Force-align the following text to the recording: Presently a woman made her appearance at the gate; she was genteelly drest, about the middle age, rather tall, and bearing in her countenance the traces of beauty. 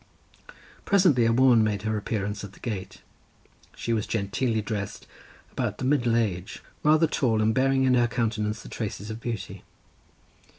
Presently 0.83 1.27
a 1.27 1.31
woman 1.31 1.63
made 1.63 1.83
her 1.83 1.95
appearance 1.95 2.43
at 2.43 2.53
the 2.53 2.59
gate; 2.59 3.03
she 3.75 3.93
was 3.93 4.07
genteelly 4.07 4.59
drest, 4.63 5.05
about 5.51 5.77
the 5.77 5.85
middle 5.85 6.15
age, 6.15 6.63
rather 6.81 7.05
tall, 7.05 7.39
and 7.39 7.53
bearing 7.53 7.83
in 7.83 7.93
her 7.93 8.07
countenance 8.07 8.63
the 8.63 8.67
traces 8.69 9.11
of 9.11 9.19
beauty. 9.21 9.63